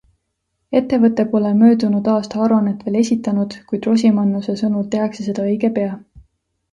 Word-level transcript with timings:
Ettevõte 0.77 1.25
pole 1.33 1.49
möödunud 1.57 2.07
aasta 2.13 2.41
aruannet 2.45 2.81
veel 2.87 2.97
esitanud, 3.01 3.57
kuid 3.73 3.85
Rosimannuse 3.91 4.57
sõnul 4.63 4.89
tehakse 4.97 5.27
seda 5.27 5.45
õige 5.51 5.71
pea. 5.77 5.91